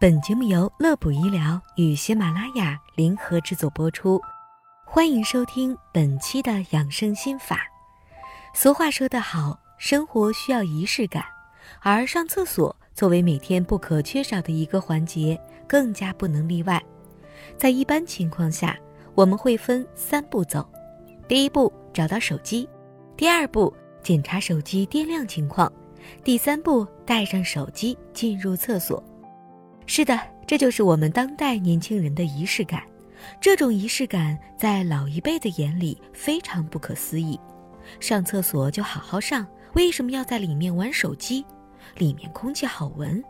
[0.00, 4.18] 本节目由乐普医疗与喜马拉雅联合制作播出，
[4.82, 7.60] 欢迎收听本期的养生心法。
[8.54, 11.22] 俗话说得好，生活需要仪式感，
[11.82, 16.82] 而上厕所作为每天不可缺少的一个环节，更加不能例外。
[17.58, 18.74] 在一般情况下，
[19.14, 20.66] 我们会分三步走：
[21.28, 22.66] 第一步，找到手机；
[23.18, 23.70] 第二步，
[24.02, 25.70] 检查手机电量情况；
[26.24, 29.04] 第三步，带上手机进入厕所。
[29.92, 32.80] 是的，这就是我们当代年轻人的仪式感。
[33.40, 37.36] 这种仪式感在老一辈的眼里非常不可思议。
[37.98, 41.44] 上厕所就好好上，为什么要在里面玩手机？
[41.96, 43.20] 里面空气好闻。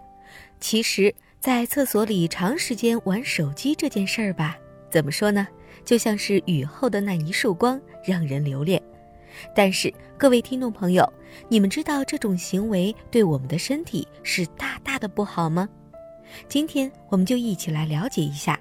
[0.61, 4.59] 其实，在厕所里长时间玩手机这件事儿吧，
[4.91, 5.49] 怎么说呢？
[5.83, 8.81] 就像是雨后的那一束光，让人留恋。
[9.57, 11.11] 但是，各位听众朋友，
[11.49, 15.67] 你们知道这种行为对我们的身体是大大的不好吗？
[16.49, 18.59] 今天我们就一起来了解一下，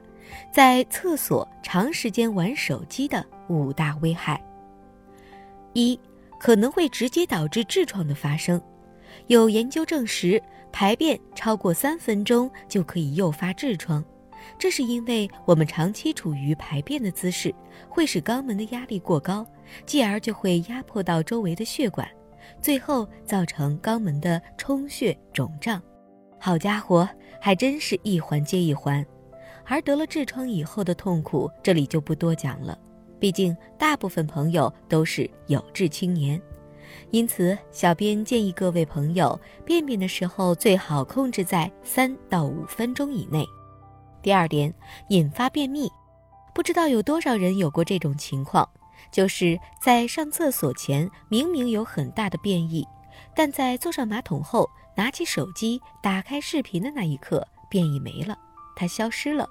[0.51, 4.41] 在厕所长时间玩手机的五大危害。
[5.73, 5.99] 一，
[6.39, 8.61] 可能会直接导致痔疮的发生。
[9.27, 14.03] 有研究证实，排便超过三分钟就可以诱发痔疮，
[14.57, 17.53] 这是因为我们长期处于排便的姿势，
[17.87, 19.45] 会使肛门的压力过高，
[19.85, 22.07] 继而就会压迫到周围的血管，
[22.61, 25.81] 最后造成肛门的充血肿胀。
[26.39, 27.07] 好家伙！
[27.41, 29.05] 还真是一环接一环，
[29.63, 32.77] 而得了痔疮以后的痛苦，这里就不多讲了。
[33.17, 36.41] 毕竟大部分朋友都是有志青年，
[37.11, 43.45] 因此小编建议各位朋友便便的时候最好控制在三到五分钟以内。
[44.21, 44.73] 第二点，
[45.07, 45.89] 引发便秘，
[46.53, 48.67] 不知道有多少人有过这种情况，
[49.13, 52.85] 就是在上厕所前明明有很大的便意，
[53.35, 54.69] 但在坐上马桶后。
[54.95, 58.37] 拿起手机，打开视频的那一刻，便意没了，
[58.75, 59.47] 它消失了，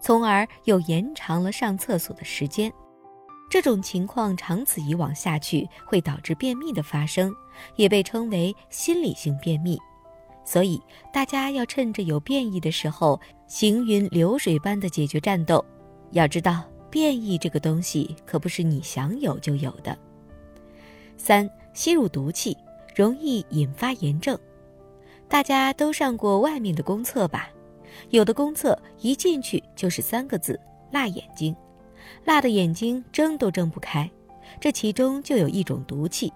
[0.00, 2.72] 从而又延长了上厕所的时间。
[3.50, 7.30] 这种情况长此以往下去，会导致便秘的发生，
[7.74, 9.78] 也被称为心理性便秘。
[10.46, 10.80] 所以
[11.12, 15.62] 大家要趁着有便意的时候，行云流水般的解决战斗。
[16.12, 19.94] 要知道，便意这个东西可不是你想有就有的。
[21.18, 22.56] 三，吸入毒气，
[22.96, 24.38] 容易引发炎症。
[25.28, 27.50] 大家都上过外面的公厕吧？
[28.08, 30.58] 有的公厕一进去就是三个字：
[30.90, 31.54] 辣眼睛，
[32.24, 34.10] 辣的眼睛睁都睁不开。
[34.58, 36.32] 这其中就有一种毒气，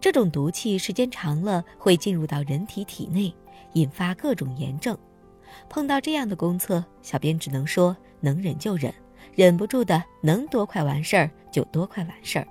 [0.00, 3.34] 这种毒气时间长了会进入到人体体内，
[3.72, 4.96] 引发各种炎症。
[5.68, 8.94] 碰到这样的公厕，小编只能说能忍就忍，
[9.34, 12.46] 忍不住的能多快完事儿就多快完事儿。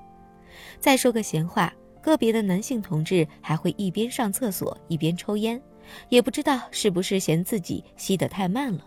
[0.81, 5.59] 再说个闲话，个别的男性同志还会一边上厕所一边抽烟。
[6.09, 8.85] 也不知道是不是嫌自己吸得太慢了。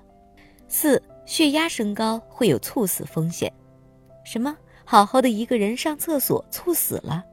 [0.69, 3.53] 四、血压升高会有猝死风险。
[4.25, 4.57] 什么？
[4.85, 7.25] 好好的一个人上厕所猝死了？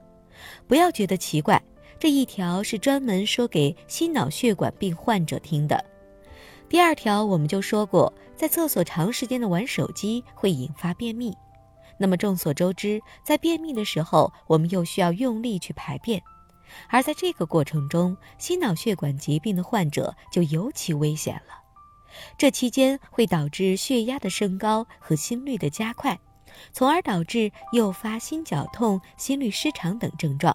[0.67, 1.61] 不要觉得奇怪，
[1.99, 5.83] 这一条是专门说给心脑血管病患者听的。
[6.67, 11.33] 第二条我们就说过，在厕所长时间的玩手机会引发便秘。
[12.03, 16.21] 那么众所周知，在便秘的时候，我们又需要用力去排便。
[16.89, 21.63] 而在这个过程中，心脑血管疾病的患者就尤其危险了。
[22.37, 26.19] 这期间会导致血压的升高和心率的加快，
[26.73, 30.53] 从而导致诱发心绞痛、心律失常等症状。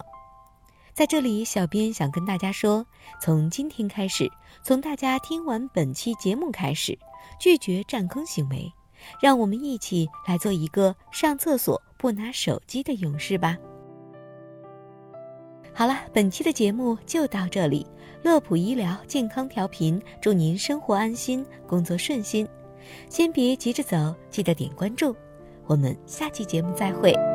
[0.93, 2.85] 在这里，小编想跟大家说，
[3.19, 4.31] 从今天开始，
[4.61, 6.95] 从大家听完本期节目开始，
[7.39, 8.71] 拒绝占坑行为，
[9.21, 13.57] 让我们一起来做一个上厕所不拿手机的勇士吧。
[15.73, 17.85] 好了，本期的节目就到这里。
[18.21, 22.45] 乐普医疗健康调频，祝您生活安心，工作顺心。
[23.09, 25.15] 先别急着走，记得点关注。
[25.65, 27.28] 我们下期节目再会。